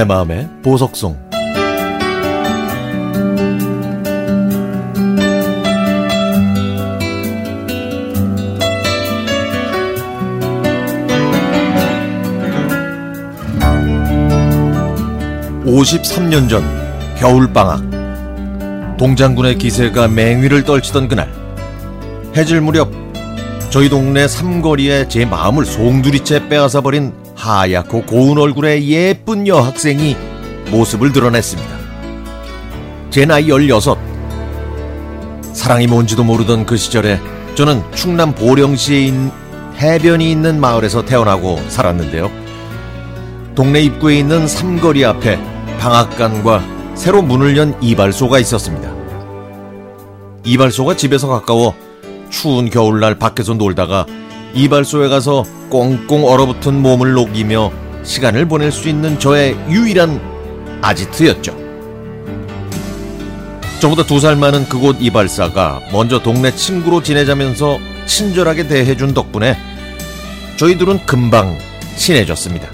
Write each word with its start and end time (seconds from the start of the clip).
내 0.00 0.04
마음의 0.06 0.48
보석송. 0.62 1.14
(53년) 15.66 16.48
전 16.48 16.64
겨울방학. 17.18 18.96
동장군의 18.96 19.58
기세가 19.58 20.08
맹위를 20.08 20.64
떨치던 20.64 21.08
그날 21.08 21.30
해질 22.34 22.62
무렵 22.62 22.90
저희 23.68 23.90
동네 23.90 24.26
삼거리에 24.26 25.08
제 25.08 25.26
마음을 25.26 25.66
송두리째 25.66 26.48
빼앗아 26.48 26.80
버린 26.80 27.19
하얗고 27.40 28.02
고운 28.02 28.38
얼굴의 28.38 28.86
예쁜 28.90 29.46
여학생이 29.46 30.14
모습을 30.70 31.12
드러냈습니다. 31.12 31.70
제 33.08 33.24
나이 33.24 33.48
16. 33.48 33.98
사랑이 35.54 35.86
뭔지도 35.86 36.22
모르던 36.22 36.66
그 36.66 36.76
시절에 36.76 37.18
저는 37.54 37.82
충남 37.94 38.34
보령시에 38.34 39.00
있는 39.00 39.30
해변이 39.78 40.30
있는 40.30 40.60
마을에서 40.60 41.04
태어나고 41.04 41.58
살았는데요. 41.68 42.30
동네 43.54 43.80
입구에 43.80 44.18
있는 44.18 44.46
삼거리 44.46 45.04
앞에 45.06 45.38
방앗간과 45.78 46.62
새로 46.94 47.22
문을 47.22 47.56
연 47.56 47.74
이발소가 47.80 48.38
있었습니다. 48.38 48.92
이발소가 50.44 50.96
집에서 50.96 51.28
가까워 51.28 51.74
추운 52.28 52.68
겨울날 52.68 53.18
밖에서 53.18 53.54
놀다가 53.54 54.04
이발소에 54.54 55.08
가서 55.08 55.44
꽁꽁 55.70 56.26
얼어붙은 56.26 56.74
몸을 56.82 57.12
녹이며 57.12 57.72
시간을 58.02 58.46
보낼 58.46 58.72
수 58.72 58.88
있는 58.88 59.18
저의 59.18 59.56
유일한 59.68 60.20
아지트였죠. 60.82 61.56
저보다 63.80 64.02
두 64.04 64.20
살 64.20 64.36
많은 64.36 64.68
그곳 64.68 64.96
이발사가 65.00 65.80
먼저 65.92 66.20
동네 66.20 66.54
친구로 66.54 67.02
지내자면서 67.02 67.78
친절하게 68.06 68.66
대해준 68.68 69.14
덕분에 69.14 69.56
저희들은 70.58 71.06
금방 71.06 71.56
친해졌습니다. 71.96 72.68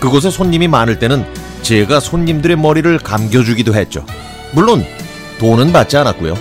그곳에 0.00 0.30
손님이 0.30 0.66
많을 0.66 0.98
때는 0.98 1.24
제가 1.62 2.00
손님들의 2.00 2.56
머리를 2.56 2.98
감겨주기도 2.98 3.74
했죠. 3.74 4.04
물론 4.52 4.84
돈은 5.38 5.72
받지 5.72 5.96
않았고요. 5.96 6.36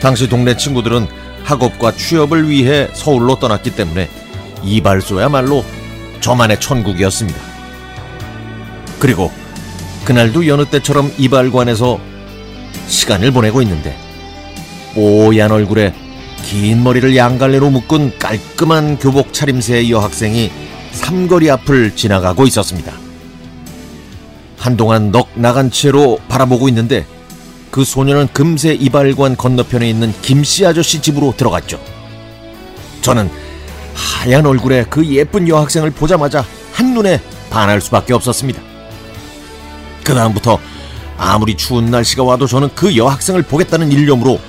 당시 0.00 0.28
동네 0.28 0.56
친구들은 0.56 1.06
학업과 1.48 1.92
취업을 1.92 2.50
위해 2.50 2.88
서울로 2.92 3.36
떠났기 3.36 3.74
때문에 3.74 4.10
이발소야말로 4.62 5.64
저만의 6.20 6.60
천국이었습니다. 6.60 7.40
그리고 8.98 9.32
그날도 10.04 10.46
여느 10.46 10.66
때처럼 10.66 11.10
이발관에서 11.16 11.98
시간을 12.86 13.30
보내고 13.30 13.62
있는데 13.62 13.96
뽀얀 14.94 15.50
얼굴에 15.50 15.94
긴 16.44 16.82
머리를 16.82 17.16
양갈래로 17.16 17.70
묶은 17.70 18.18
깔끔한 18.18 18.98
교복 18.98 19.32
차림새의 19.32 19.90
여학생이 19.90 20.50
삼거리 20.92 21.50
앞을 21.50 21.96
지나가고 21.96 22.46
있었습니다. 22.46 22.92
한동안 24.58 25.12
넋 25.12 25.26
나간 25.34 25.70
채로 25.70 26.18
바라보고 26.28 26.68
있는데 26.68 27.06
그 27.78 27.84
소녀는 27.84 28.26
금세 28.32 28.74
이발관 28.74 29.36
건너편에 29.36 29.88
있는 29.88 30.12
김씨 30.20 30.66
아저씨 30.66 31.00
집으로 31.00 31.32
들어갔죠. 31.36 31.80
저는 33.02 33.30
하얀 33.94 34.46
얼굴에 34.46 34.86
그 34.90 35.06
예쁜 35.06 35.46
여학생을 35.46 35.92
보자마자 35.92 36.44
한눈에 36.72 37.20
반할 37.50 37.80
수밖에 37.80 38.14
없었습니다. 38.14 38.60
그다음부터 40.02 40.58
아무리 41.18 41.56
추운 41.56 41.86
날씨가 41.86 42.24
와도 42.24 42.48
저는 42.48 42.70
그 42.74 42.96
여학생을 42.96 43.42
보겠다는 43.42 43.92
일념으로 43.92 44.40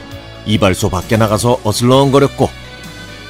이발소 0.47 0.89
밖에 0.89 1.15
나가서 1.15 1.59
어슬렁거렸고 1.63 2.49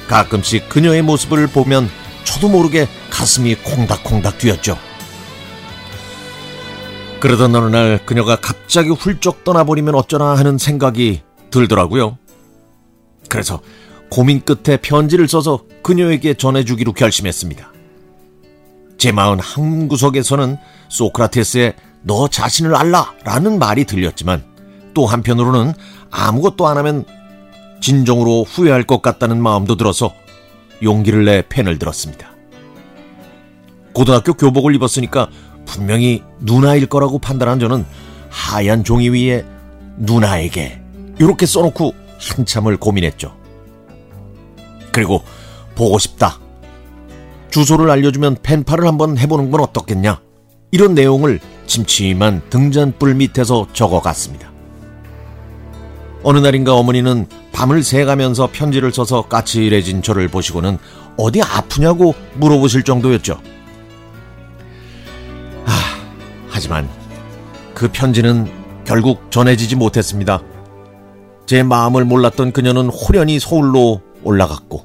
가끔씩 0.08 0.70
그녀의 0.70 1.02
모습을 1.02 1.46
보면 1.46 1.90
저도 2.24 2.48
모르게 2.48 2.88
가슴이 3.10 3.54
콩닥콩닥 3.56 4.38
뛰었죠. 4.38 4.78
그러던 7.20 7.54
어느 7.54 7.74
날 7.74 8.00
그녀가 8.06 8.36
갑자기 8.36 8.88
훌쩍 8.88 9.44
떠나버리면 9.44 9.94
어쩌나 9.94 10.36
하는 10.36 10.56
생각이 10.56 11.20
들더라고요. 11.50 12.16
그래서 13.28 13.60
고민 14.10 14.40
끝에 14.40 14.78
편지를 14.78 15.28
써서 15.28 15.64
그녀에게 15.82 16.34
전해주기로 16.34 16.94
결심했습니다. 16.94 17.72
제 18.96 19.12
마음 19.12 19.38
한 19.38 19.88
구석에서는 19.88 20.56
소크라테스의 20.88 21.74
너 22.02 22.28
자신을 22.28 22.74
알라 22.74 23.14
라는 23.24 23.58
말이 23.58 23.84
들렸지만 23.84 24.42
또 24.94 25.06
한편으로는 25.06 25.74
아무것도 26.10 26.66
안 26.66 26.78
하면 26.78 27.04
진정으로 27.80 28.44
후회할 28.44 28.84
것 28.84 29.02
같다는 29.02 29.42
마음도 29.42 29.76
들어서 29.76 30.12
용기를 30.82 31.26
내 31.26 31.42
펜을 31.48 31.78
들었습니다. 31.78 32.30
고등학교 33.92 34.34
교복을 34.34 34.74
입었으니까 34.74 35.28
분명히 35.70 36.24
누나일 36.40 36.86
거라고 36.86 37.20
판단한 37.20 37.60
저는 37.60 37.86
하얀 38.28 38.82
종이 38.82 39.08
위에 39.08 39.44
누나에게 39.98 40.82
이렇게 41.20 41.46
써놓고 41.46 41.94
한참을 42.18 42.76
고민했죠. 42.76 43.32
그리고 44.92 45.22
보고 45.76 45.98
싶다. 45.98 46.40
주소를 47.50 47.88
알려주면 47.88 48.38
펜팔을 48.42 48.86
한번 48.86 49.16
해보는 49.16 49.52
건 49.52 49.60
어떻겠냐. 49.60 50.20
이런 50.72 50.94
내용을 50.94 51.38
침침한 51.66 52.42
등잔불 52.50 53.14
밑에서 53.14 53.68
적어갔습니다. 53.72 54.50
어느 56.22 56.38
날인가 56.38 56.74
어머니는 56.74 57.26
밤을 57.52 57.82
새가면서 57.84 58.50
편지를 58.52 58.92
써서 58.92 59.22
까칠해진 59.22 60.02
저를 60.02 60.28
보시고는 60.28 60.78
어디 61.16 61.40
아프냐고 61.42 62.14
물어보실 62.34 62.82
정도였죠. 62.82 63.40
하지만 66.50 66.88
그 67.74 67.88
편지는 67.90 68.50
결국 68.84 69.30
전해지지 69.30 69.76
못했습니다. 69.76 70.42
제 71.46 71.62
마음을 71.62 72.04
몰랐던 72.04 72.52
그녀는 72.52 72.88
호련히 72.88 73.38
서울로 73.40 74.00
올라갔고 74.22 74.84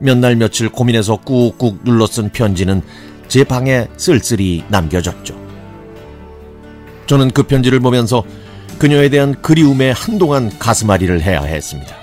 몇 0.00 0.18
날 0.18 0.36
며칠 0.36 0.68
고민해서 0.68 1.16
꾹꾹 1.16 1.78
눌러 1.84 2.06
쓴 2.06 2.30
편지는 2.30 2.82
제 3.28 3.44
방에 3.44 3.86
쓸쓸히 3.96 4.64
남겨졌죠. 4.68 5.34
저는 7.06 7.30
그 7.30 7.44
편지를 7.44 7.80
보면서 7.80 8.24
그녀에 8.78 9.08
대한 9.08 9.40
그리움에 9.40 9.92
한동안 9.92 10.50
가슴앓이를 10.58 11.22
해야 11.22 11.42
했습니다. 11.42 11.94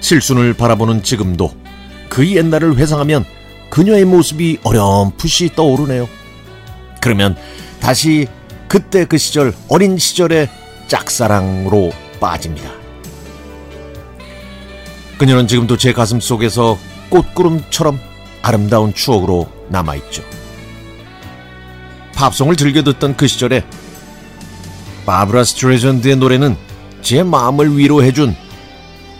칠순을 0.00 0.54
바라보는 0.54 1.02
지금도 1.02 1.52
그 2.08 2.28
옛날을 2.28 2.76
회상하면 2.76 3.24
그녀의 3.70 4.04
모습이 4.04 4.58
어렴풋이 4.64 5.50
떠오르네요. 5.54 6.08
그러면 7.00 7.36
다시 7.80 8.26
그때 8.68 9.04
그 9.04 9.18
시절 9.18 9.54
어린 9.68 9.98
시절의 9.98 10.48
짝사랑으로 10.86 11.92
빠집니다. 12.20 12.70
그녀는 15.18 15.46
지금도 15.46 15.76
제 15.76 15.92
가슴 15.92 16.20
속에서 16.20 16.78
꽃구름처럼 17.08 17.98
아름다운 18.42 18.94
추억으로 18.94 19.50
남아있죠. 19.68 20.22
팝송을 22.14 22.56
즐겨 22.56 22.82
듣던 22.82 23.16
그 23.16 23.26
시절에 23.26 23.64
바브라 25.06 25.44
스트레전드의 25.44 26.16
노래는 26.16 26.56
제 27.02 27.22
마음을 27.22 27.76
위로해준 27.76 28.36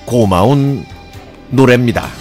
고마운 0.05 0.85
노래입니다. 1.51 2.20